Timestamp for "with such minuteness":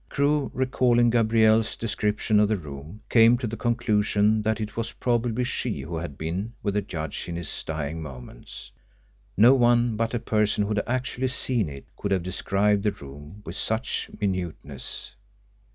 13.45-15.13